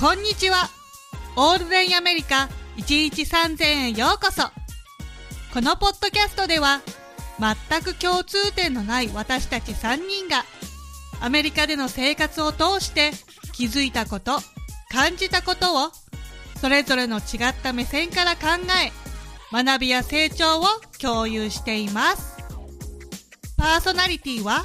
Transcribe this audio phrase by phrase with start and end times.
[0.00, 0.70] こんにちは。
[1.36, 4.44] オールデンアメリカ1日3000円ようこそ。
[5.52, 6.80] このポッドキャストでは、
[7.38, 10.46] 全く共通点のない私たち3人が、
[11.20, 13.10] アメリカでの生活を通して
[13.52, 14.38] 気づいたこと、
[14.90, 15.90] 感じたことを、
[16.58, 18.46] それぞれの違った目線から考
[18.82, 18.92] え、
[19.52, 20.64] 学びや成長を
[20.98, 22.38] 共有しています。
[23.58, 24.64] パーソナリティは、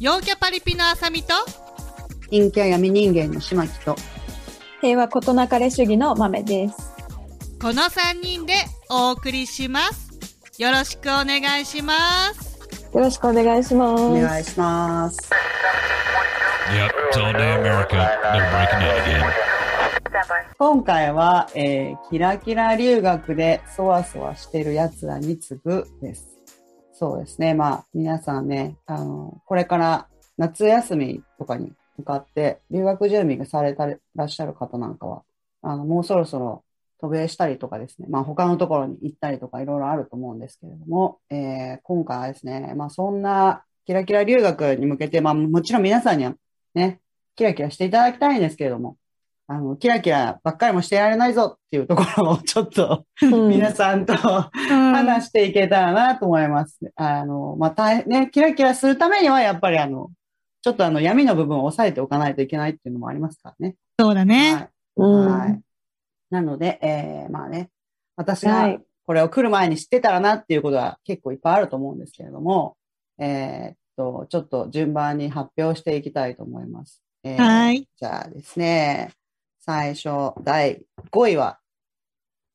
[0.00, 1.32] 陽キャパリピのあさみと、
[2.30, 3.96] 陰キャ闇人間の島木と、
[4.80, 6.76] 平和ことなかれ主義の豆です。
[7.60, 8.54] この3人で
[8.88, 10.10] お送りします。
[10.58, 11.94] よろしくお願いしま
[12.32, 12.58] す。
[12.94, 14.02] よろしくお願いします。
[14.02, 15.30] お願いします。
[20.58, 26.26] 今回は、えー、キラキラ留学でそわそわしてる奴らに次ぐです。
[26.94, 27.52] そうですね。
[27.52, 30.08] まあ、皆さんね、あの、これから
[30.38, 35.22] 夏休みとかに向かって留学準備がされたらっしゃる方なんかは、
[35.62, 36.64] あの、もうそろそろ
[37.00, 46.34] 渡米したりとかですね、まあ他のところに行ったりとかいろいろあると思うんですけれども、えー、今回はですね、まあそんなキラキラ留学に向けて、まあもちろん皆さんには
[46.74, 47.00] ね、
[47.36, 48.96] キラキラしていただきたいんですけれども、
[49.52, 56.78] あの、キラキラばっかりもしてやれないぞっていうところを ちょっとうん皆さんと話していけたらなと思います。
[56.94, 60.10] あの、まあ、ね、キラキラするためにはやっぱりあの、
[60.62, 63.76] ちょっとあの闇の部分を抑えておかないといけないっていうのもありますからね。
[63.98, 64.68] そうだね。
[64.96, 65.60] はい。
[66.30, 67.70] なので、えー、まあね、
[68.16, 68.80] 私がはい
[69.10, 72.76] これを来る前に知ってたらなっていうことは結構いっぱいあると思うんですけれども、
[73.18, 77.02] えーっと、ちょっと順番に発表していきたいと思います。
[77.24, 77.88] えーはい。
[77.96, 79.10] じゃあですね、
[79.58, 81.58] 最初、第5位は、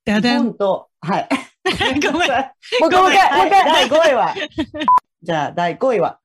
[0.06, 0.44] 日だだん。
[0.46, 1.30] 本と、はい。
[2.02, 2.30] ごめん。
[2.30, 4.36] もうもう一回もう一回もう一回第5位は。
[5.24, 6.20] じゃあ、第5位は。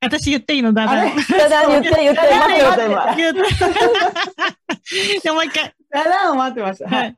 [0.00, 0.72] 私言っていいの？
[0.72, 0.98] だだん。
[0.98, 1.10] あれ？
[1.14, 3.14] だだ言って言って、待ってよ、待って今。
[3.16, 3.40] 言って。
[5.20, 5.74] じゃあもう一回。
[5.90, 6.88] だだを待ってました。
[6.88, 7.14] ははいい。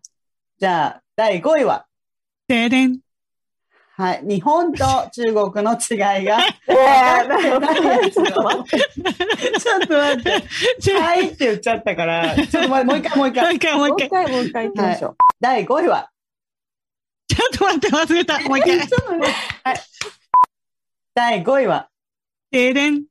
[0.58, 1.86] じゃあ、第5位は？
[2.46, 3.00] ででん。
[3.96, 4.20] はい。
[4.22, 5.22] 日本と中
[5.52, 6.38] 国の違いが。
[6.68, 10.92] えーないですよちょっと待って。
[10.92, 13.44] はいって言っちゃったから、ちょっと待って、もう一回、もう一回。
[13.44, 14.28] もう一回、もう一回。
[14.28, 15.16] もう一回、行きましょう。
[15.40, 16.10] 第5位は？
[17.26, 18.38] ちょっと待って、忘れた。
[18.40, 18.78] もう一回。
[21.14, 21.88] 第5位は？
[22.50, 23.04] ででん。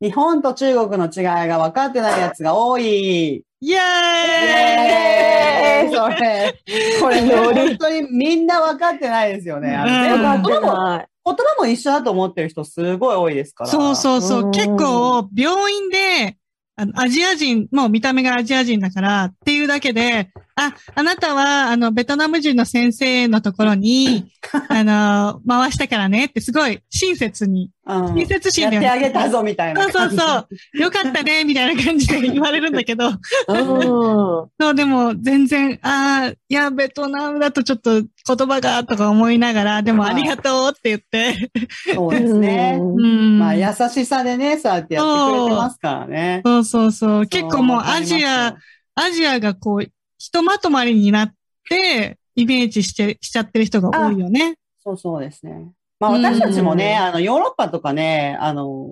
[0.00, 3.36] 日本と中国の違いが分かってないやつが多い。
[3.36, 6.58] イェーイエーイそれ、
[7.00, 9.70] これね、本当にみんな分かってないですよね。
[9.70, 11.06] 分かってない。
[11.24, 13.70] 言葉も一緒だと思ってる人すごい多いですから。
[13.70, 14.48] そうそうそうう。
[14.48, 16.36] ん結構、病院で、
[16.74, 24.30] あの、アジア人、もう見た目がアジア人だからっていうだけで、あ、あなたは、あの、ベトナム人の先生のところに、
[24.68, 30.46] あの、回したからねってすごい親切に、うん親切心でやってあげたぞみたいなそうそうそ
[30.76, 30.78] う。
[30.78, 33.16] よかったね、みたいな感じで言われるんだけど、うん。
[34.60, 38.08] そう、でも全然、ああ、いや、ベトナムだとちょっと言
[38.46, 41.50] 葉が、とか思いながら、でもありがとうって言って、
[41.94, 42.78] そうですね。
[42.80, 43.38] う んうん。
[43.38, 46.42] まあ、優しさでね、そうやってやってくれてますからね。
[46.44, 47.26] そうそうそう。
[47.26, 48.56] 結構もうアジア、
[48.94, 49.86] アジアがこう、
[50.22, 51.34] ひとまとまりになっ
[51.68, 54.54] て、イメージして、しちゃってる人が多いよね。
[54.78, 55.72] そうそうですね。
[55.98, 58.88] まあ、私たちもね、うんあの、ヨーロッパとかね、あの、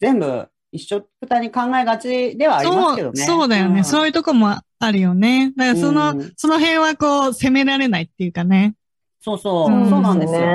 [0.00, 3.24] 全部一緒くたに考えがちではありますけどね。
[3.24, 5.52] そう、そうだよね、そういうとこもあるよね。
[5.56, 8.76] だからその、うんその辺はこう、責められないっていうかね。
[9.20, 10.40] そうそう、うんそうなんですよ。
[10.40, 10.46] ね。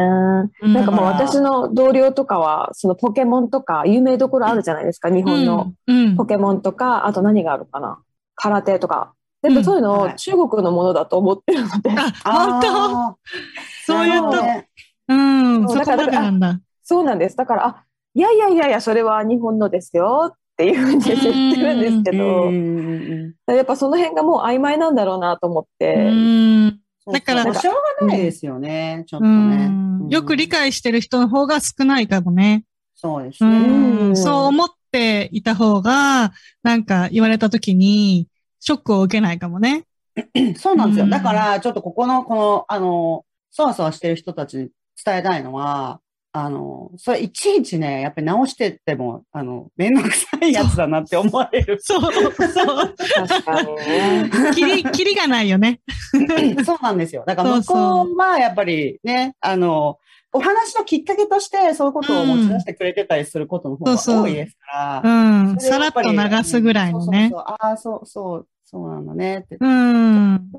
[0.62, 5.74] うんなんかもう私の同僚とかは、そのポケモンとか、有名どころあるじゃないですか、日本の。
[5.86, 5.98] うん。
[5.98, 8.00] うんポケモンとか、あと何があるかな。
[8.36, 9.14] 空手とか。
[9.44, 11.92] 全部そういうのをはい中国のものだと思ってるので。
[11.92, 12.68] あ、 本当？
[12.70, 14.70] あーそういうと、ね
[15.10, 16.60] うん、そうそこまでなんだ。
[16.84, 17.36] そうなんです。
[17.36, 26.74] だから、あ、いやいやいやいや、それは日本のですよっていうふうに言ってるんですけうど、んうんうんやっぱその辺がもう曖昧なんだろうなと思っうて。
[27.12, 29.68] だからしょうがないですよね、ちょっとうね。
[29.68, 32.64] んよく理解してる人の方が少ないかもね。
[32.66, 34.12] うそうですね。
[34.12, 34.16] ん。
[34.16, 36.32] そう思っていた方が、
[36.62, 38.28] なんか言われた時に、
[38.64, 39.84] ショックを受けないかもね。
[40.58, 41.04] そうなんですよ。
[41.04, 44.70] うんだから、ちょっとここの、この、あの、そわそわしてる人たちに
[45.04, 46.00] 伝えたいのは、
[46.32, 51.78] あの、それいちいちね、やっぱり直してっても、あの、めんどくさいやつだなって思われる。
[51.84, 52.96] そう、そう。
[53.28, 54.32] 確かにね。
[54.56, 55.82] キリ、キリがないよね。
[56.66, 57.26] そうなんですよ。
[57.28, 60.00] だから向そうこうはやっぱりね、あの、
[60.32, 65.10] お話のきっかけとしてそういうことを持ち出してくれてたりすることの方が多いですから。
[65.52, 65.60] うん。
[65.60, 67.40] さらっと流すぐらいのねそう。
[67.40, 69.58] そうそうああ、そう、そう、そうなんだねって。
[69.60, 70.52] うん。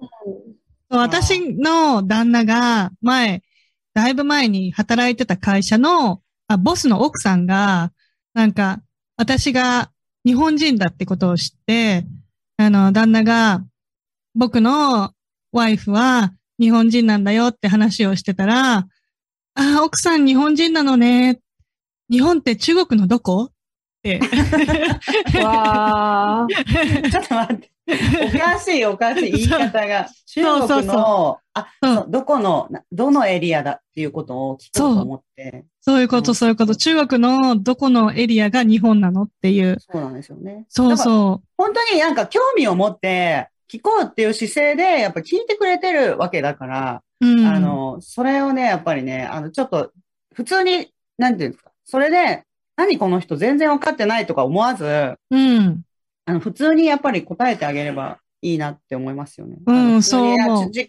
[0.88, 3.42] 私の旦那が前、
[3.92, 7.92] だいぶ前に働いてた会社の、あ、ボスの奥さんが、
[8.32, 8.80] なんか、
[9.16, 9.90] 私が
[10.24, 12.06] 日本人だってことを知って、
[12.56, 13.64] あの、旦那が、
[14.36, 15.12] 僕の
[15.50, 18.86] ワイフは日本人なんだよって話をしてたら、あ
[19.56, 21.40] あ、奥さん日本人なのね。
[22.08, 23.44] 日本って中国のどこ？
[23.44, 23.50] っ
[24.02, 24.20] て。
[25.40, 26.46] わあ。
[27.10, 27.73] ちょっと待って。
[28.34, 30.08] おかしいおかしい 言い方が。
[30.26, 35.64] 中そうそう国の、あ、そうどこの、などのエリアだっていうことを聞こうと思って。
[35.80, 36.74] そういうこと、そういうこと。
[36.74, 39.78] 中国のどこのエリアが日本なのっていう。
[39.80, 40.64] そうなんですよね。
[40.68, 47.26] そうそ本当になんか興味を持って聞こうっていう姿勢でやっぱ聞いてくれてるわけだから、う。
[47.26, 47.46] うん。
[47.46, 49.92] あの、それをね、やっぱりね、あの、ちょっと、
[50.34, 50.88] 普通に、
[51.18, 52.44] なんていうんですか、それで、
[52.76, 55.82] 何この人全然分かってないとか思わず、うん。
[56.26, 59.56] あの、普通にやっぱり答えてあげればいいなって思いますよね。
[59.66, 60.86] うんそう思う違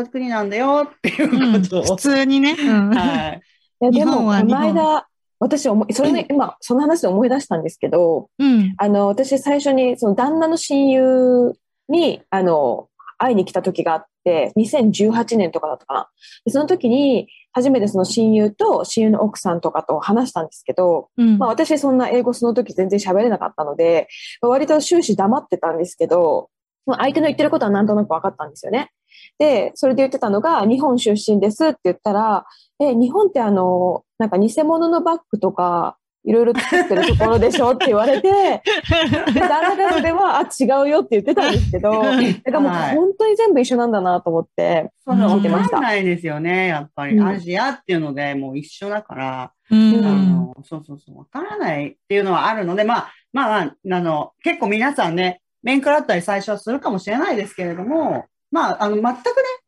[0.00, 1.96] う国なんだよっていううんことを。
[1.96, 2.56] 普通にね。
[2.58, 2.90] うん。
[2.90, 3.42] はい。
[3.80, 5.04] いやでも、この日間、
[5.38, 8.74] 私思い、それね、今、その話で思い出したんですけど、うん。
[8.78, 11.52] あの、私最初に、その旦那の親友
[11.88, 12.88] に、あの、
[13.18, 14.08] 会いに来た時があって、
[14.56, 16.08] 2018年とかだったかな。
[16.44, 21.38] でその時に、初めてその親友と親友の奥さんとかと話したんですけど、うん。
[21.38, 24.08] まあ私そんな英語その時全然喋れなかったので、
[24.42, 26.50] 割と終始黙ってたんですけど、
[26.84, 28.90] まあ相手の言ってることはなんとなく分かったんですよね。
[29.38, 32.44] で、それで言ってたのが、日本出身ですって言ったら、
[32.78, 38.28] え、日本ってあの、なんか偽物のバッグとか、いろいろ作ってるところでしょって言われて、
[39.32, 47.16] で、旦那がそれは、あ、違うよって言ってたんですけど、 だからもうはい本当に全部一緒なんだなと思って、その、うんわかんないですよね、やっぱり。
[47.16, 50.32] うんアジアっていうので、もう一緒だから、うあん。
[50.32, 59.22] の、そうそうそう、わからないっていうのはあるので、まあ、まあ、まあ、あの、結構皆さんね、面食らったり最初はするかもしれないですけれども、まあ、あの、全くね、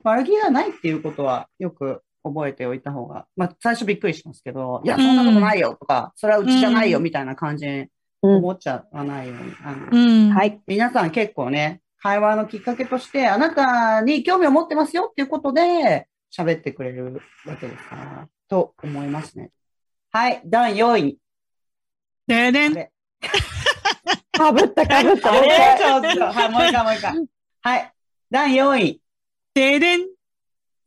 [0.04, 7.86] 悪気がないっていうことはよく覚えておいた方が、まあ、最初びっくりしますけど、いや、そんなことないよとか、それはうちじゃないよみたいな感じに
[8.22, 10.30] うん思っちゃわないように、あの、うん。
[10.30, 10.60] はい。
[10.66, 19.50] 皆さん結構ね、会話のきっかけとして、あなたに興味を持ってますよっていうことで、喋ってくれるわけですから、と思いますね。
[20.10, 21.18] はい、第4位。
[22.26, 22.74] ででん。
[24.32, 25.32] かぶったかぶった。
[25.32, 27.28] もう一回もう一回もう一回。
[27.62, 27.92] はい、
[28.30, 29.00] 第4位。
[29.54, 30.17] ででん。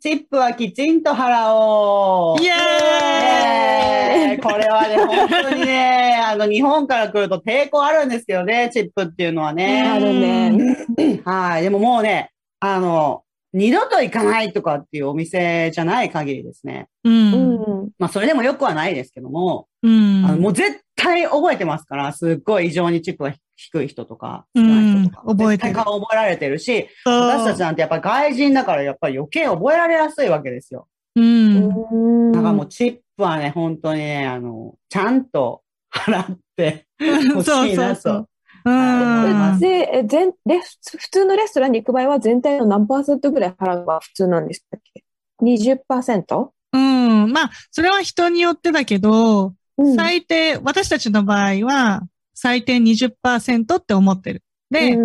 [0.02, 2.42] チップはきちんと払おう。
[2.42, 9.84] イエイエーイこれはね、本当にね、 あの、日本から来ると抵抗あるんですけどね、チップっていうのはね。
[9.88, 11.22] あるね。
[11.24, 11.62] はい。
[11.62, 13.22] でももうね、あの、
[13.54, 16.88] 二度と行かないとかっていうお店じゃない限りですね。
[17.04, 17.10] う。
[17.10, 17.90] うんん。
[18.00, 20.26] まあ、それでもよくはないですけども、うん。
[20.26, 30.88] あのもう絶対覚えてますから、すっごい異常にチップが低い人とか、少うんない人とか、覚えてる絶対顔覚えられてるし、そう私たちなんてやっぱり外人だからやっぱり余計覚えられやすいわけですよ。
[31.16, 32.32] うん。
[32.32, 35.62] だからもうチップはね、本当にね、あの、ちゃんと
[35.94, 38.02] 払って 欲しいなと。
[38.02, 38.28] そう。
[38.66, 39.60] うん。
[39.60, 45.04] で、え全レ普通のレストランに行く場合は全体の何パーセントぐらい払うのが普通なんでしたっけ
[45.44, 46.50] ?20%?
[46.74, 47.32] うん。
[47.32, 52.04] まあ、それは人によってだけど、うん最低、私たちの場合は、
[52.42, 54.42] 最低20%って思ってる。
[54.72, 54.98] で、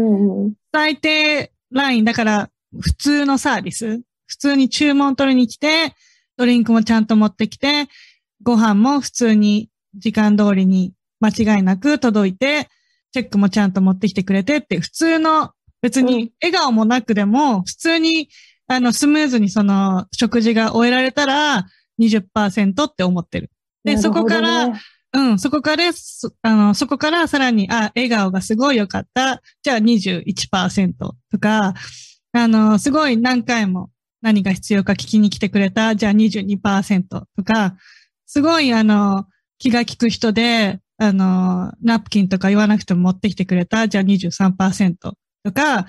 [0.73, 2.51] 最低ライン、だから、
[2.81, 4.01] 普通のサービス。
[4.27, 5.95] 普通に注文取りに来て、
[6.39, 7.89] ドリンクもちゃんと持ってきて、
[8.43, 12.71] ご飯も普通に時間通りに間違いなく届いて、
[13.13, 15.53] チェックもちゃんと持ってきてくれてって、普通の、
[15.83, 18.31] 別に笑顔もなくでも、普通に、
[18.67, 21.67] あの、スムーズにその、食事が終えられたら、
[22.01, 23.51] 20%って思ってる。
[23.85, 24.73] で、そこから、
[25.17, 25.85] うん、そこから、
[26.43, 29.41] あの、そこからさらに、あ、笑顔がすごい良かった。
[29.63, 31.73] じゃあ21%とか、
[32.33, 33.89] あの、すごい何回も
[34.21, 35.97] 何が必要か聞きに来てくれた。
[35.97, 37.77] じゃあ22%とか、
[38.27, 39.25] すごいあの、
[39.57, 43.89] 気が利く人で、あの、ナプキンとか言わなくても持ってきてくれた。
[43.89, 45.17] じゃあ23%と
[45.55, 45.87] か、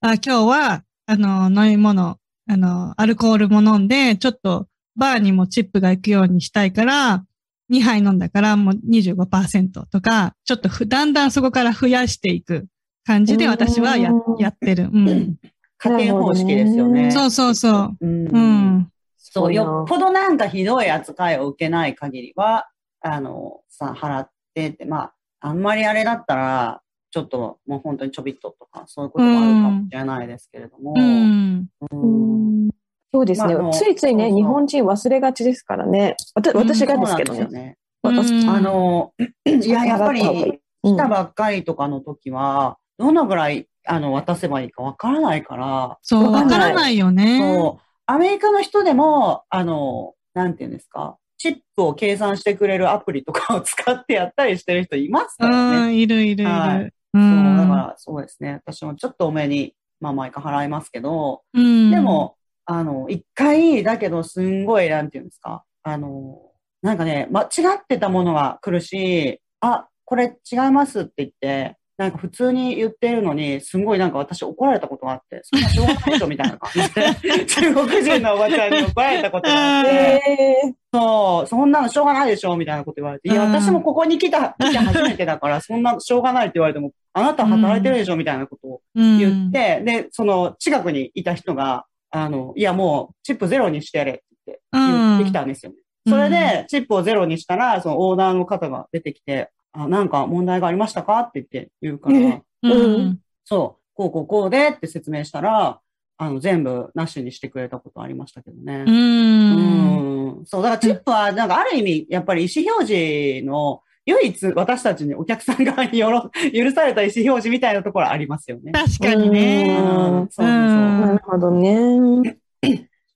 [0.00, 2.16] あ今日は、あの、飲み物、
[2.48, 7.24] あの、アルコールも飲んで、ちょっとバーにもチップが行くようにしたいから、
[7.70, 12.66] 2杯飲んだからもう25%とか、ちょっとふだんだんそこから増やしていく
[13.04, 14.90] 感じで私はやうんやってる。
[14.92, 15.36] うん。
[15.78, 17.10] 加点方式ですよね。
[17.10, 18.06] そうそうそう。
[18.06, 18.28] うん。
[18.28, 18.92] うん。
[19.16, 22.68] そう、よっぽどなんかひどい扱いを受けない限りは、
[23.00, 31.68] あの、さ、払ってって、まあ、あんまりあれだったら、ちょっともう本当にちょびっととか、そういうこともあるかもしれないですけれども、うん。
[31.92, 32.70] うんうん
[33.12, 33.72] そうですねまあ。
[33.72, 36.16] ついついね、そうそう日本人忘れがちですからね。
[36.34, 37.76] わた私がですけどね。
[38.02, 38.42] そうなんですよね。
[38.42, 39.12] 私うんあの、
[39.46, 47.38] いや、やっぱり、うん来たばっかりとかの時は、どのぐらい、あの、渡せばいいかわからないから、そう、わわからないよね。
[47.38, 55.86] そう、アメリカの人でも、あの、なんていうんですか、チップを計算してくれるアプリとかを使ってやったりしてる人いますうからね。
[55.88, 56.50] ん、いるいるいる。
[56.50, 57.56] はいうそう、ん。
[57.58, 58.60] だからそうですね。
[58.64, 66.40] 私もちょっと多めに、まあ毎回払いますけど、うん、でも、あの、一回、だけどすんごい、なんていうんですか、あの、
[66.82, 76.94] なんかね、間違ってたものが来るし、あ、これ違いますって言って、なんか普通に言ってるのに、すんごいなんか私怒られたことがあって、そんなしょうがないでしょみたいな感じ
[77.28, 83.52] で、 中国人のおばちゃんに怒られたことがあって、えそう、そんなのしょうがないでしょみたいなこと言われて、いや、うん。
[83.52, 94.14] 私もここに来た、来て初めてだから、そんなしょうがないって言われても、あなた働いてるでしょみたいなことをうん、言って、で、その近くにいた人が、あの、いや、もうチップゼロにしてやれっ
[94.44, 95.78] て言って、きたんですよね。
[96.08, 103.20] それで、チップをゼロにしたら、そのオーナーの方が出てきて、あ、なんか問題がありましたかって言って言うから、えうん。
[103.44, 105.80] そう、こうこうこうでって説明したら、
[106.16, 108.84] あの、全部なしにしてくれたことありましたけどね。
[108.86, 110.38] うん。
[110.38, 118.72] うんそう、だからチップは、なんかある意味、やっぱり意思表示の唯一私たちにお客さん側によろ 許された意思表示みたいなところありますよね。
[118.72, 119.78] 確かにね。
[119.78, 122.38] うんそうそうなるほどね。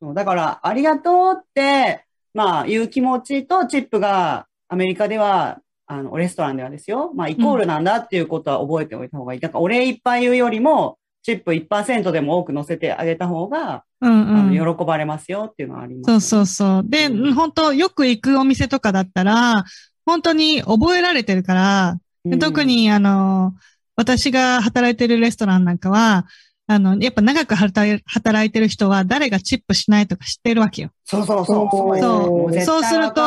[0.01, 7.13] そうだから、ありがとうって、まあ、いう気持ちとチップがアメリカでは、あの、レストランではですよ。
[7.15, 9.41] まあ、イコールなんだっていうことは覚えておいた方がいい。
[9.41, 14.55] だから、お礼いっぱい言うよりも、チップ1%でも多く乗せてあげた方が、うんあうん。
[14.55, 16.83] の、喜ばれますよっていうのはあります、そうそうそう。
[16.89, 19.65] で、うん本当よく行くお店とかだったら、
[20.07, 23.55] 本当に覚えられてるから、うん特、にあの、
[23.97, 26.27] 私が働いてるレストランなんかは、
[26.67, 30.91] あの、やっぱ長く働いてる人は誰がチップしないとか知ってるわけよ。
[31.05, 31.69] そうそうそう。
[31.71, 33.23] そうそうすると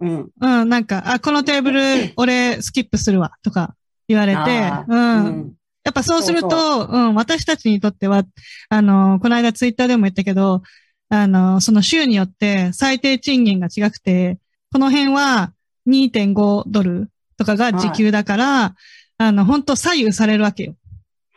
[0.00, 0.30] うん。
[0.38, 3.74] うん、なんか、あ、このテーブル、俺スキップするわ、とか
[4.08, 5.54] 言われて、あーうん。
[5.84, 8.24] やっぱそうすると、そううん、私たちにとっては、
[8.68, 10.62] あの、この間ツイッターでも言ったけど、
[11.08, 14.38] あの、その州によって最低賃金が違くて、
[14.70, 15.52] この辺は
[15.88, 18.74] 2.5ドルとかが時給だから、
[19.18, 20.74] あの、本当左右されるわけよ。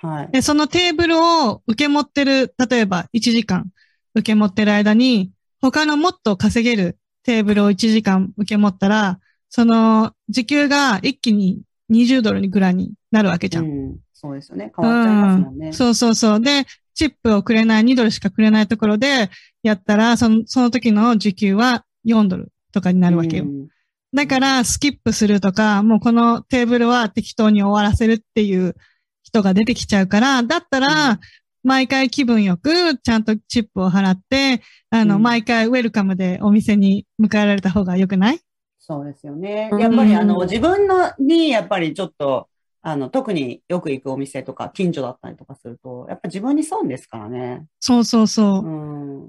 [0.01, 0.29] はい。
[0.31, 3.71] で、そのテーブルを受け持ってる、例えば1時間
[4.13, 11.61] 受け持ってる間に、他のもっと稼げるテーブルを1時間受け持ったら、その時給が一気に
[11.91, 13.65] 20ドルにぐらいになるわけじゃん。
[13.65, 13.97] うん。
[14.13, 14.71] そうですよね。
[14.75, 15.67] 変わっちゃいますもんね。
[15.67, 16.41] うんそうそうそう。
[16.41, 19.29] で、チップをくれない、2ドルしかくれないところで
[19.63, 23.43] やったら、その、その時の時給は4ドルとかになるわけよ。
[23.43, 23.67] うん
[24.15, 28.75] だから、スキップするとか、もうこのテーブルは適当に終わらせるっていう
[29.24, 31.19] 人が出てきちゃうから、だったら、うん
[31.67, 38.39] 毎回気分よく、ちゃんとチップを払って、あの、うん毎回ウェルカムでお店に迎えられた方が良くない？
[38.77, 39.77] そうですよねう。
[39.77, 42.50] んやっぱりあの、自分のに、やっぱりちょっと、
[42.84, 47.65] あの、特によく行くお店とか、近所だったりとかすると、やっぱ自分に損ですからね。
[47.79, 48.63] そうそうそう。
[48.63, 48.69] う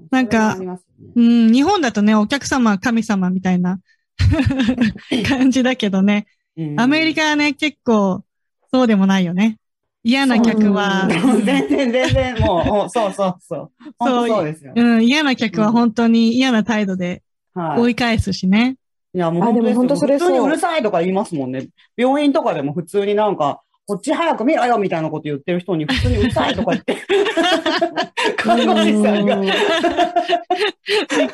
[0.03, 0.07] ん。
[0.11, 0.77] なんかね
[1.15, 3.79] うん、日本だとね、お客様は神様みたいな
[5.27, 6.27] 感じだけどね。
[6.57, 8.23] うんアメリカはね、結構、
[8.73, 9.57] そうでもないよね。
[10.03, 13.71] 嫌な客は、全然、全然、もうもう、そうそうそう。
[13.99, 14.73] そうですよ。
[14.75, 17.21] うん、嫌な客は本当に嫌な態度で
[17.53, 17.81] はい。
[17.81, 18.77] 追い返すしね。
[19.13, 21.67] いや、もうあ本当本当それ普通にうるさいとか言いますもんね。
[21.95, 26.97] 病院とかでも普通になんか、こっち早く見ろよみたいなこと言ってる人に普通にうるさいとか言って。
[28.35, 29.37] 看護師さんが。
[29.37, 29.53] びっ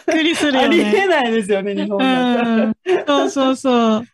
[0.05, 1.03] くりするありよね。
[1.03, 2.75] えないですよね、日本だ
[3.07, 4.05] そうそうそう。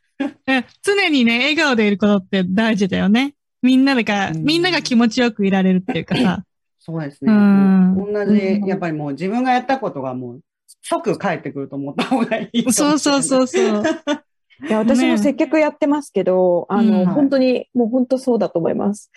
[0.48, 3.34] え常にね、笑顔でいることって大事だよね。
[3.62, 6.44] みんなでか、うんみんなが気持ちよくいられるっていうかさ。
[6.80, 7.34] そうですね。
[7.34, 10.42] 同じ、やっぱりもう自分がやったことがもう
[10.82, 13.84] 即帰ってくると思った方がいいそうそうそうそう。
[14.68, 19.12] いや、私も接客やってますけど、あの、うん本当に、もう本当そうだと思います。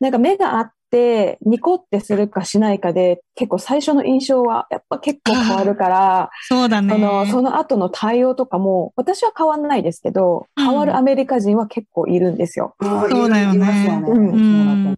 [0.00, 6.94] なんか目があって、ニコってするかしないかで、結構最初の印象はやっぱ結構変わるから、そうだね。
[6.94, 12.74] あの、その後の対応とかも、私は変わんないですけど、うん変わるアメリカ人は結構いるんですよ。
[12.80, 13.58] そうだよね。
[13.58, 14.96] うんそうだと思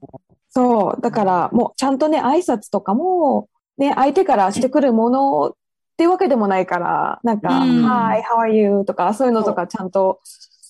[0.53, 1.01] そう。
[1.01, 5.55] だから、もうちゃんとね、挨拶とかも、ね、相手からしてくるもの
[6.01, 8.87] っていうわけでもないから、なんか、うん Hi, how are you?
[8.87, 10.21] とか、そういうのとかちゃんと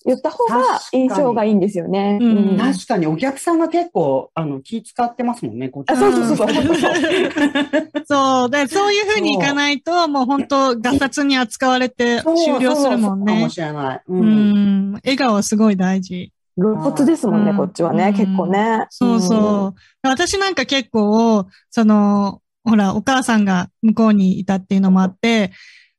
[0.03, 2.17] 言った方が印象がいいんですよね。
[2.19, 6.47] うんうん確かにお客さんが結構、あの、気使ってますもんね、こっちあそうそうそうそう。
[6.47, 6.55] うん
[8.03, 8.49] そう。
[8.49, 13.49] で、そういうふうにいかないと、もう本当、ガサツに扱われてそう終了するもんねそうかも。
[13.49, 14.01] しれない。
[14.05, 14.13] う。
[14.13, 14.93] うんん。
[14.95, 16.33] 笑顔すごい大事。
[16.59, 18.85] 露骨ですもんね、うんこっちはね、うん結構ね。
[18.89, 19.79] そうそう。
[20.03, 25.51] 私なんか結構、その、ほら、お母さんが向こうにいたっていうのもあって、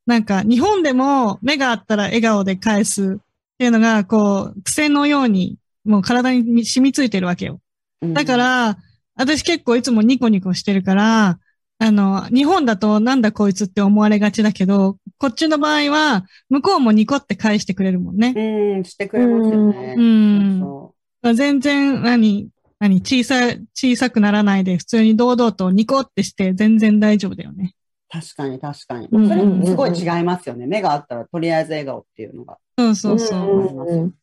[0.07, 3.17] なんか日本でも目があったら笑顔で返すっ
[3.59, 7.61] ていうのが、こう、癖のように、もう体に染みついてるわけよ。
[8.01, 8.79] うんだか、ら、
[9.15, 11.39] 私結構いつもニコニコしてるから、
[11.79, 18.35] あの、日本だとなんだこいつって思われがちだけど、こっちの場合は、向こうもニコって返してくれるもんね。
[18.37, 19.95] うん、してくれますよね。
[19.97, 20.95] うんそ
[21.35, 22.49] 全然、何、
[22.83, 23.37] 何、小さ、
[23.75, 27.77] 小さくならないで、普通に堂々とニコってして全然大丈夫だよね。
[28.11, 29.07] う確かに確かに。
[29.09, 30.67] うんそれすごい違いますよね。
[30.67, 32.59] 目があったらとりあえず笑顔っていうのが。
[32.77, 33.39] そうそうそう。
[33.39, 34.15] うんうん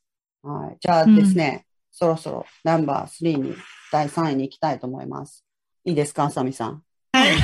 [0.41, 0.77] はい。
[0.81, 3.55] じゃあですね、そろそろナンバー3に、
[3.93, 5.45] 第3位に行きたいと思います。
[5.85, 6.83] いいですか、あさみさん？
[7.13, 7.29] はい。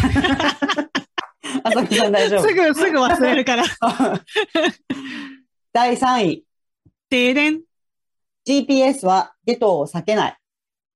[1.63, 2.45] あさみさん大丈夫？
[2.45, 3.63] すぐ、すぐ忘れるから。
[5.71, 6.43] 第3位、
[7.09, 7.61] 停電。
[8.45, 10.37] GPS はゲトを避けない。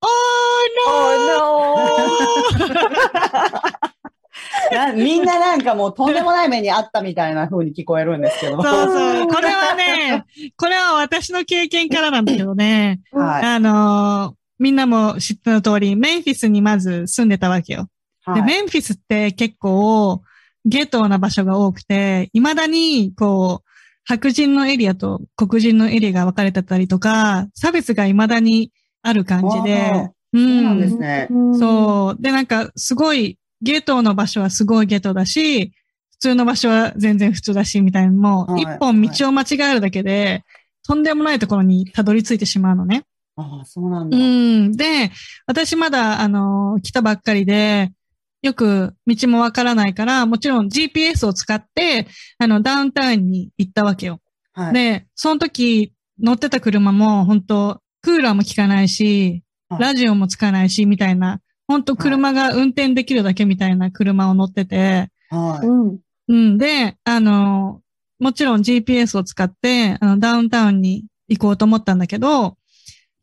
[4.72, 8.62] なみんななんかもうとんでもない目にあったみたいな風に聞こえるんですけど。
[8.62, 9.28] そうそう。
[9.28, 10.26] これはね、
[10.58, 13.02] これは私の経験からなんだけどね。
[13.12, 13.46] はい。
[13.46, 17.88] あのーみんなも知っての通り、メンフィスにまず住んでたわけよ。
[18.26, 18.42] で、はい。
[18.42, 20.22] メンフィスって結構
[20.66, 23.70] ゲトな場所が多くて、未だにこう、
[24.04, 29.82] 白人のエリアと黒人のエリアが分かれてたりとか、差別が未だにある感じで。
[29.82, 31.28] あうそうなんですね。
[31.60, 32.22] そう。
[32.22, 35.74] で、なんか、すごい、ゲトの場所はすごいゲトだし、
[36.12, 40.44] 普通の場所は全然普通だし、みたいなのも、はい一本道を間違えるだけで、
[40.86, 43.04] とんでもないところにたどり着いてしまうのね。
[43.36, 44.18] ああ、そうなんだ。
[44.18, 44.72] うん。
[44.74, 45.12] で、
[45.46, 47.92] 私まだ、あの、来たばっかりで、
[48.42, 54.20] よく道もわからないから、もちろん GPS を使って、あの、ダウンタウンに行ったわけよ。
[54.54, 54.74] はい。
[54.74, 65.68] で、その時乗ってた車も、本当クーラーも効かないし、はいラジオもつかないし、みたいな、本当車が運転できるだけみたいな車を乗ってて、はい。
[65.68, 66.00] うん。
[66.28, 66.58] うん。
[66.58, 67.82] で、あの、
[68.18, 72.58] もちろん GPS を使って、あの、ダウンタウンに行こうと思ったんだけど、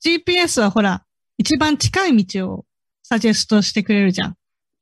[0.05, 1.05] GPS はほら、
[1.37, 2.65] 一番近い道を
[3.03, 4.37] サジェストしてくれるじゃん。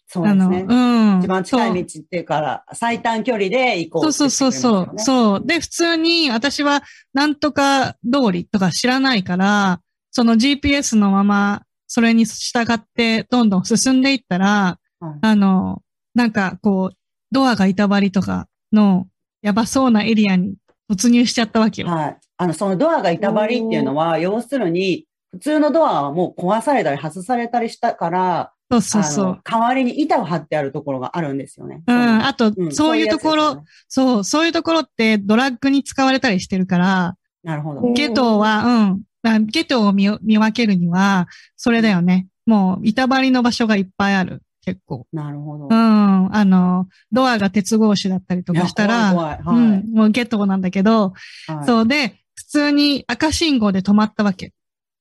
[0.07, 0.66] そうですね。
[0.68, 1.18] うん。
[1.20, 4.94] 一番近い道っていうから、最短距離で行こうそうそうそうそう。
[4.94, 4.98] う。
[4.98, 5.46] そう。
[5.46, 9.80] で、普通に私はなんとか通りとか知らないから、
[10.14, 15.83] その GPS のまま、それに従ってどんどん進んでいったら、はいあの、
[16.14, 16.96] なんかこう、
[17.33, 19.09] ドアが板張りとかの
[19.42, 20.55] やばそうなエリアに
[20.88, 21.88] 突入しちゃったわけよ。
[21.88, 22.18] はい。
[22.37, 29.40] あの、そのドアが板張りっていうのは、要するに、普通のドアはもう壊されたり外されたりしたから、そうそうそう。
[29.42, 31.83] 代わりに板を張ってあるところがあるんですよね。
[31.85, 32.24] うん。
[32.24, 37.81] あと、んそういうところ、そう、そういうところってドラッグに使われたりしてるから、なるほど。
[37.81, 39.03] うんゲトは、うん。
[39.24, 42.26] あゲトを見見分けるには、それだよね。
[42.46, 44.42] もう、板張りの場所がいっぱいある。
[44.64, 45.06] 結構。
[45.12, 45.64] なるほど。
[45.66, 46.34] うん。
[46.34, 49.92] あの、ドアが鉄格子だったりとかしたら、怖い怖いはいうん。
[49.92, 51.12] もうゲトなんだけど、
[51.46, 54.52] はいそうで、普通に赤信号で止まったわけ。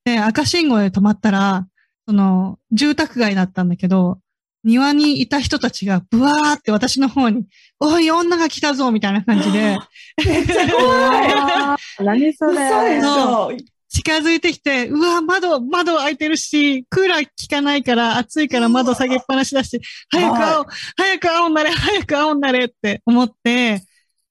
[0.06, 1.68] で、赤信号で止まったら、
[2.08, 4.20] その、住宅街だったんだけど、
[4.64, 7.46] 庭にいた人たちがブワーって私の方に、
[7.80, 9.78] おい、女が来たぞみたいな感じで、
[10.26, 12.06] めっちゃ怖い。
[12.06, 12.52] 何それ。
[12.52, 13.73] 嘘でしょ。
[13.94, 19.80] 近づいてきて、うわ、窓、窓開いてるし、クーラー効かないから暑いから窓下げっぱなしだし、
[20.10, 20.66] 早く青、
[20.98, 23.84] 早く青になれ、早く青になれって思って、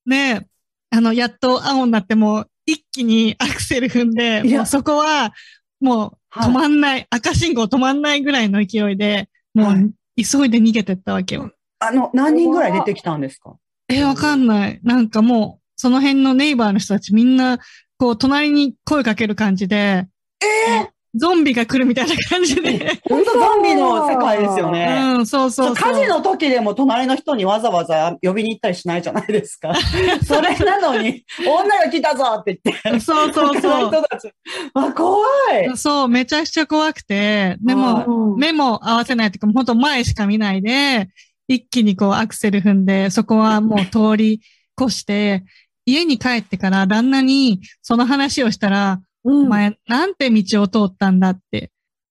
[0.05, 0.49] ね、
[0.91, 4.59] あの、やっと青になってもう一気にアクセル踏んで、いや。
[4.59, 5.33] もうそこは
[5.81, 6.49] もうはい。
[6.49, 11.53] 止まんない、赤信号止まんないぐらいの勢いで、もはう急いで逃げてったわけよ。
[11.79, 13.55] あの、何人ぐらい出てきたんですか？
[13.89, 14.81] え、わかんない。
[14.83, 17.59] なんかもう、その辺のネイバーの人たちみんな、
[18.03, 20.09] こう、隣に声かける感じで、
[20.43, 23.01] えゾンビが来るみたいな感じで。
[23.09, 25.15] 本当ゾンビの世界ですよね。
[25.19, 25.75] うん、そうそうそう。
[25.77, 29.73] 火事の時でも隣の人にわざわざ呼びに行ったりしないじゃないですか。
[30.27, 32.99] それなのに、女が来たぞって言って。
[32.99, 34.33] そうそう他その人たち。
[34.75, 35.25] あ、怖
[35.63, 35.67] い。
[35.69, 35.77] う。
[35.77, 41.09] そう、めちゃくちゃ怖くて、ではいも、うん目も合わせないというか、本当前しか見ないで、
[41.47, 44.41] 一気にこうアクセル踏んで、そこはもう通り
[44.81, 45.45] 越して、
[45.85, 51.71] 家に帰ってから旦那にその話をしたら、うんお前、なんて道を通ったんだって、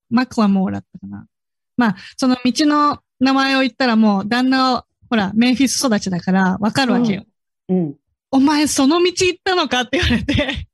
[0.09, 1.25] マクラモーだったかな。
[1.75, 7.23] まあ、その道の名前を言ったらもう、旦那を、ほら、メンフィス育ちだから、わかるわけよ。
[7.67, 7.95] うん。
[8.31, 10.67] お前、その道行ったのかって言われて、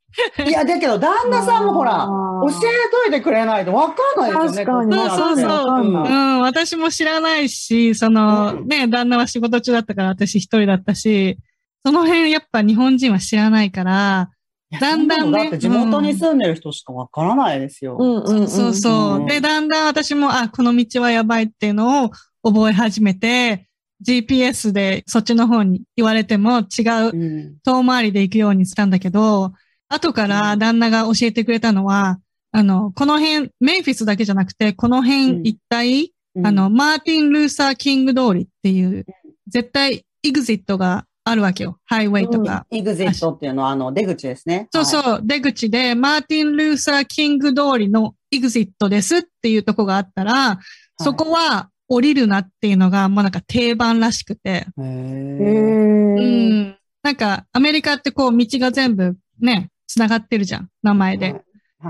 [0.47, 4.97] いや、だけど、旦那さんもほら、教えといてくれないとわかんないですよね。
[4.97, 11.37] そうそうそううんうん、私も知らないし、その、うんね、旦那は仕事中だったから私一人だったし、
[11.87, 14.29] その辺やっぱ日本人は知らないから、
[14.77, 17.95] だんだんねだって地元に住んでる人しかわからないですよ。
[17.97, 18.47] うんうんうん。
[18.49, 19.19] そうそう。
[19.19, 22.11] うんで、だんだん私も、あ、この道はやばいっていうのを
[22.43, 23.69] 覚え始めて、
[24.05, 29.53] GPS でそっちの方に言われても違ううん遠回りで行くようにしたんだけど、
[29.87, 32.19] 後から旦那が教えてくれたのは、
[32.51, 39.05] あの、この辺、メンフィスだけじゃなくて、この辺一帯、あの、、マーティン・ルーサー・キング通りっていう、
[39.47, 41.77] 絶対、エグジットがあるわけよ。
[41.85, 42.65] ハイウェイとか。
[42.69, 44.67] イグジットっていうのは、あの、出口ですね。
[44.71, 50.59] そうそう、出口で、マーティン・ルーサー・キング通りのエグジットですっていうとこがあったら、
[50.99, 54.67] そこは降りるなっていうのが、もうなんか定番らしくて。
[54.75, 54.87] はい。
[54.87, 56.77] へうーん。
[57.03, 60.69] なんか、アメリカってこう、道が全部ね、繋がってるじゃん。
[60.83, 61.31] 名前で。
[61.33, 61.41] はい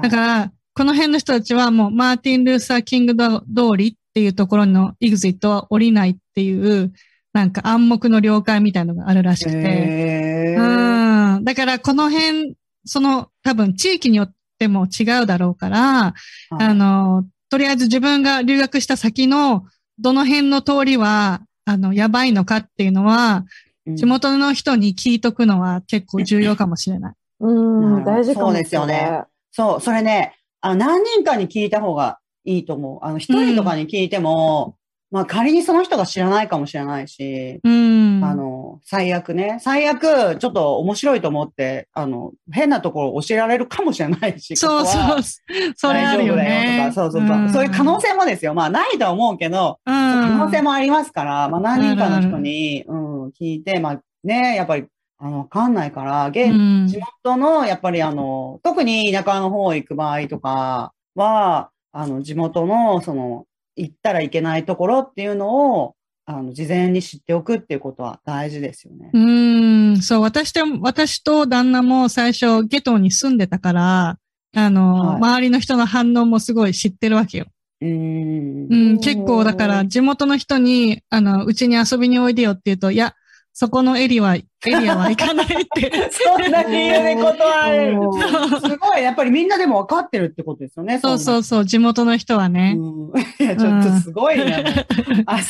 [0.01, 3.41] だから、この辺の人たちはもう、マーティン・ルーサー・キング通
[3.77, 6.91] りっていうところのエグジットは降りないっていう、
[7.37, 9.57] なんか暗黙の了解みたいなのがあるらしくて。
[9.57, 11.43] へーうん。
[11.43, 16.15] だから、この辺、その、多分、地域によっても違うだろうから、
[16.49, 19.65] あの、とりあえず自分が留学した先の、
[19.99, 23.45] どの辺の通りは、あの、やばいのかっていうのは、
[23.85, 27.13] 地元の人に聞いとくのは結構重要かもしれない。
[27.41, 29.21] うん、大事かもそうですよね。
[29.51, 33.05] そう、それね、あの、何人かに聞いた方がいいと思う。
[33.05, 34.75] あの、一人とかに聞いても、
[35.09, 38.21] まあ仮にその人が知らないかもしれないし、うん。
[38.23, 39.57] あの、最悪ね。
[39.61, 44.57] 最悪、ちょっと面白いと思って、あの、変なところ教えられるかもしれないし。
[44.57, 45.21] そうそう。
[45.75, 46.91] それあるよね。
[46.93, 47.49] そうそうそう。
[47.49, 48.53] そういう可能性もですよ。
[48.53, 49.93] まあ、ないとは思うけど、うん。
[49.93, 54.85] 可能性もありますから、まあ、何人かの人に、うん、聞いて、まあ、ね、やっぱり、
[55.19, 63.45] あの、わかんないから、現うん地元の、やっぱりあの、特に田舎の方行く場合とかは、あの、地元の、その、
[63.77, 69.11] 行ったらいけないところっていうのを、あの、事前に知っておくっていうことは大事ですよね。
[69.13, 74.17] うーん、そう、私と、私と旦那も最初ゲトに住んでたから、
[74.55, 77.45] あの、はい周りの人の反応もすごい知ってるわけよ。
[77.81, 78.93] うーんう。
[78.95, 83.13] ん、結構だから地元の人に、あの、うちに遊びにおいでよって言うと、いや、
[83.59, 86.11] そこのエリアは、 エリアは行かないって。
[86.11, 87.99] そんな理由で断れる。
[88.01, 88.13] うん
[88.61, 90.99] すごい、やっぱりみんなでも分かってるってことですよね。
[90.99, 92.75] そうそうそう、地元の人はね。
[92.77, 93.19] うん。
[93.39, 94.63] いや、ちょっとすごいね。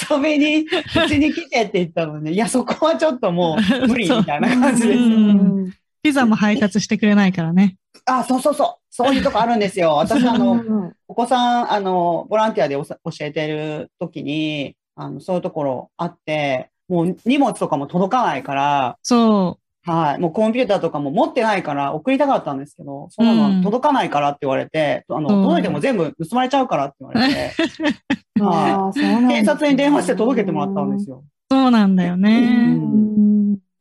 [0.09, 5.07] 遊びに、うちに来てって言ったのに、いや、そこはちょっともう無理みたいな感じですうよ。
[5.09, 7.75] んピザも配達してくれないからね。
[8.05, 8.85] あ、そうそうそう。
[8.89, 9.95] そういうとこあるんですよ。
[9.99, 20.19] 私、あうの、んお子さん、あの、ボランティアでおさ教えてる時に、あの、そういうところあって、もう荷物とかも届かないから、そはい。
[20.19, 27.53] もうコンピューターとかも持ってないから送りたかったんですけど、そんなのは届かないからって言われて、あの、うん届いても全部盗まれちゃうからって言われて、
[28.43, 31.23] はいあーそうなんだ警察に電話して届けてもらったんですよ。
[31.49, 32.77] う、そうなんだようね。
[32.81, 33.07] うん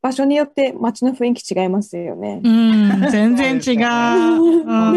[0.07, 2.40] 場所によって街の雰囲気違いますよね。
[2.45, 4.62] うん、全然違う。
[4.62, 4.62] う
[4.95, 4.95] ん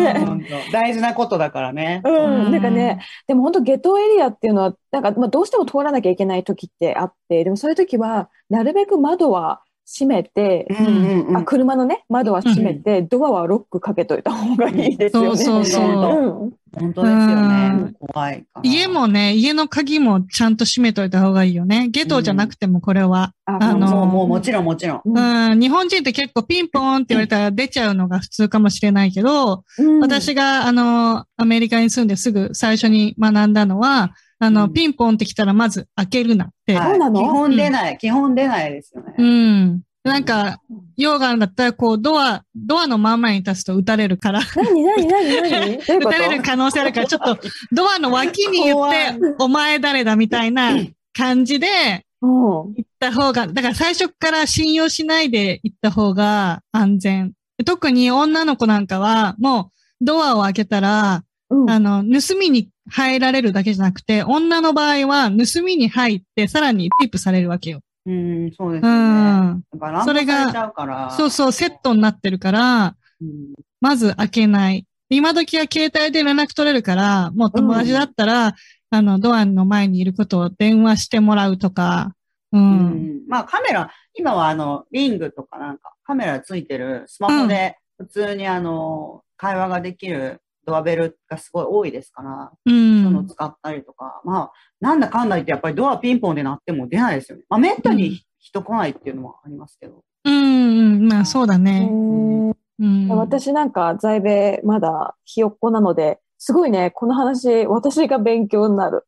[0.71, 2.01] 大事なことだからね。
[2.03, 15.37] うん、なんかね、でも本当ゲトエリアっていうのは、なんか、まあ、どうしても通らなきゃいけない時ってあって、でもそういう時は、なるべく窓は閉めて、うんうんうんあ車のね、窓は閉めて、ドアはロックかけといた方がいいですよね。
[15.37, 17.93] そうそうそううん本当ですよね。
[17.99, 18.45] 怖い。
[18.61, 21.87] 家もね、家の鍵もちゃんと閉めといた方がいいよね。
[21.89, 23.33] ゲトじゃなくてもこれは。
[23.45, 25.01] ああのもう、もうもちろんもちろん。
[25.03, 34.73] うんうん、日本人って結構ピンポーンって言われたら出ちゃうのが普通かもしれないけど、うん私があの、アメリカに住んですぐ最初に学んだのは、あの、うん。
[34.73, 36.73] ピンポンって来たらまず開けるなって。
[36.75, 36.89] はい。
[36.91, 37.19] そうなの？
[37.21, 39.13] 基本出ない、基本出ないですよね。
[39.17, 39.81] うん。
[40.03, 40.59] なんか、
[40.97, 44.83] 溶岩だったら、こう、ドア、ドアの真ん前に立つと撃たれるから、何？
[44.83, 45.07] 何？
[45.07, 45.51] 何？
[45.51, 45.77] 何？
[45.99, 47.37] 撃たれる可能性あるから、ちょっと、
[47.71, 50.71] ドアの脇に言って、お前誰だみたいな
[51.13, 52.29] 感じでとう
[52.69, 52.73] ん。
[52.75, 57.33] 行った方が、だから最初から信用しないで行った方が安全。
[57.65, 59.71] 特に女の子なんかは、も
[60.01, 61.69] う、ドアを開けたら、うん。
[61.69, 67.81] あの、盗みに入られるだけじゃなくて、女の場合は盗みに入って、さらにレイプされるわけよ。
[68.05, 68.89] うん、そうですね。
[68.89, 69.63] ん。
[69.73, 70.73] だからそれが。
[71.11, 74.85] そうそう、セットになってるから、うんまず開けない。
[75.09, 78.53] 今時は携帯で連絡取れるから、もう友達だったら、
[78.89, 82.13] あの、ドアの前にいることを電話してもらうとか、
[82.51, 82.61] うん。
[82.61, 93.27] うんまあカメラ、今はあの、リングとかなんかカメラついてるスマホで普通にあの、会話ができるドアベルがすごい多いですから、うそういうのん。
[93.27, 97.43] 使ったりとか、まあ、なんだかんだ言ってやっぱりドアピンポンで鳴っても出ないですよね。
[97.49, 100.03] まあ、めったに人来ないっていうのもありますけど。
[100.25, 101.07] うん、うん。
[101.07, 101.91] まあ、そうだへね。
[101.91, 103.07] ーうん。
[103.09, 109.05] 私なんか在米まだひよっこなので、すごいね、この話、私が勉強になる。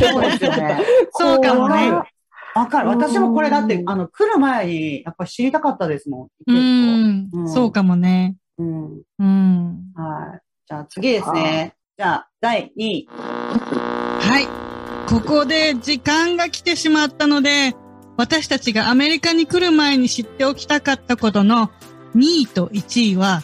[0.00, 0.78] そうですよね。
[1.12, 1.92] そうかもね
[2.54, 2.88] わかる。
[2.88, 6.28] 私もこれだってう、んあの、来る前に、やっぱり知りたかったですもん。
[6.46, 7.42] う結んう。
[7.44, 8.36] んそうかもね。
[8.56, 8.64] 構。
[8.64, 9.02] うん。
[9.18, 9.92] うん。
[9.94, 10.40] はい。
[10.72, 11.74] じゃあ次ですね。
[11.98, 13.06] じゃあ、第2位。
[13.10, 14.48] はい。
[15.06, 17.74] ここで時間が来てしまったので、
[18.16, 21.70] 私たちがアメリカに来る前に知っておきたかったことの
[22.16, 23.42] 2位と1位は、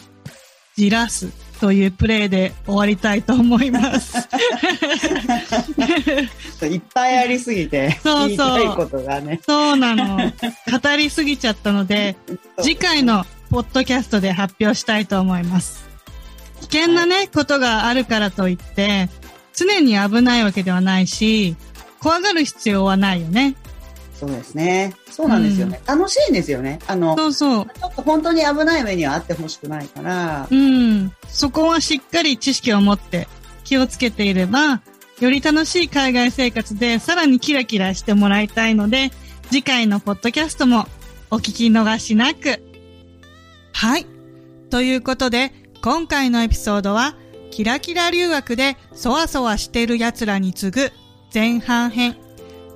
[0.75, 1.27] じらす
[1.59, 4.17] というプレイで終わりたいと思います。
[6.65, 9.39] いっぱいありすぎて、そうそう言いたいことがね。
[9.45, 10.17] そうなの。
[10.17, 10.31] 語
[10.97, 12.15] りすぎちゃったので、
[12.59, 15.88] 次回のポッドキャストで発表したいと思います。
[16.59, 19.09] 危険なね、ことがあるからといって、
[19.53, 21.55] 常に危ないわけではないし、
[21.99, 23.55] 怖がる必要はないよね。
[24.19, 24.93] そうですね。
[25.09, 25.81] そうなんですよね。
[25.85, 26.79] 楽しいんですよね。
[26.87, 27.65] あの、そうそう。
[27.65, 31.11] ちょっと本当に危ない目にはあってほしくないから、うん。
[31.27, 33.27] そこはしっかり知識を持って
[33.63, 34.81] 気をつけていれば、
[35.21, 39.11] より楽しい海外生活でさらにキラキラしてもらいたいので、
[39.49, 40.85] 次回のポッドキャストも
[41.31, 42.61] お聞き逃しなく。
[43.73, 44.05] はい。
[44.69, 47.15] ということで、今回のエピソードは、
[47.51, 50.91] キラキラ留学でそわそわしてる奴らに次ぐ
[51.33, 52.17] 前半編、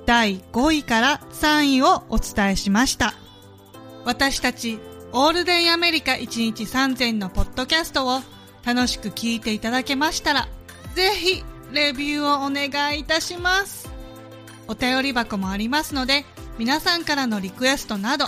[0.06, 3.14] 第5位から3位をお伝えしました。
[4.06, 4.80] 私たち、
[5.12, 8.20] オールデンアメリカ1日3000のポッドキャストを
[8.64, 10.48] 楽しく聞いていただけましたら、
[10.94, 13.90] ぜひ、レビューをお願いいたします。
[14.66, 16.24] お便り箱もありますので、
[16.58, 18.26] 皆さんからのリクエストなど、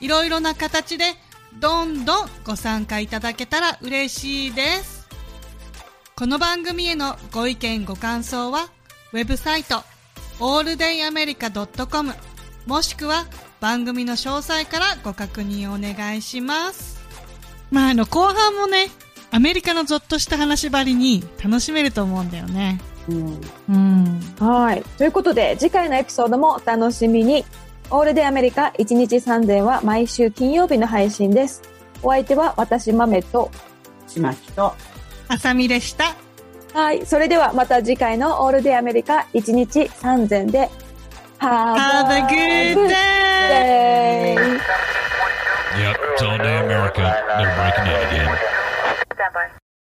[0.00, 1.14] いろいろな形で、
[1.58, 5.08] どんどんご参加いただけたら嬉しいです。
[6.16, 8.68] この番組へのご意見ご感想は、
[9.12, 9.82] ウェブサイト、
[10.38, 12.14] alldayamerica.com
[12.66, 13.26] もしくは
[13.60, 17.00] 番組の詳細からご確認お願いします。
[17.70, 18.90] まあ、あの、後半もね、
[19.30, 22.80] アメリカのゾッとした話ばりに楽しめると思うんだよね。
[23.08, 23.40] うん。
[23.68, 24.20] うん。
[24.38, 24.82] はい。
[24.98, 27.44] ということで、次回のエピソードもお楽しみに。
[27.92, 31.60] オールデイアメリカ一日3千は毎週金曜日の配信です。
[32.02, 33.50] お相手は私、豆と、
[34.06, 34.74] しまきと、
[35.28, 36.16] はさみでした。
[36.72, 40.70] はい、それではまた次回のオールデイアメリカ一日3千で、
[41.40, 44.36] Have a good day!
[45.76, 47.02] Yep, it's all day America.
[47.38, 48.50] They're breaking out again.